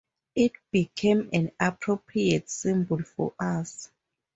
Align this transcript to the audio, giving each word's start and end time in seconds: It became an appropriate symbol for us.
It 0.33 0.53
became 0.71 1.29
an 1.31 1.51
appropriate 1.59 2.49
symbol 2.49 3.03
for 3.03 3.35
us. 3.39 3.91